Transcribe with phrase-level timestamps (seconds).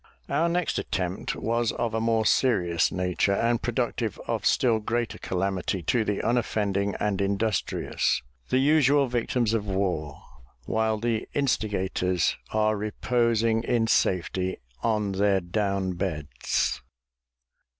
[0.29, 5.83] Our next attempt was of a more serious nature, and productive of still greater calamity
[5.83, 10.23] to the unoffending and industrious, the usual victims of war,
[10.65, 16.81] while the instigators are reposing in safety on their down beds.